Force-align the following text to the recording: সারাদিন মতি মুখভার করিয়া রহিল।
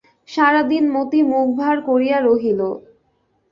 সারাদিন 0.29 0.85
মতি 0.95 1.19
মুখভার 1.31 1.77
করিয়া 1.87 2.17
রহিল। 2.21 2.61